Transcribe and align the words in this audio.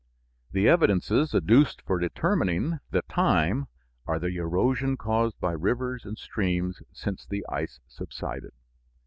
The 0.51 0.67
evidences 0.67 1.35
adduced 1.35 1.83
for 1.83 1.99
determining 1.99 2.79
the 2.89 3.03
time, 3.03 3.67
are 4.07 4.17
the 4.17 4.35
erosion 4.37 4.97
caused 4.97 5.39
by 5.39 5.51
rivers 5.51 6.05
and 6.05 6.17
streams 6.17 6.81
since 6.91 7.23
the 7.27 7.45
ice 7.47 7.79
subsided. 7.87 8.53